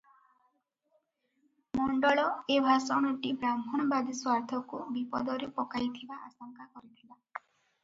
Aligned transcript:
ମଣ୍ଡଳ 1.79 2.23
ଏ 2.55 2.55
ଭାଷଣଟି 2.69 3.35
ବ୍ରାହ୍ମଣବାଦୀ 3.45 4.17
ସ୍ୱାର୍ଥକୁ 4.23 4.83
ବିପଦରେ 4.97 5.53
ପକାଇଥିବା 5.61 6.21
ଆଶଙ୍କା 6.31 6.69
କରିଥିଲା। 6.75 7.23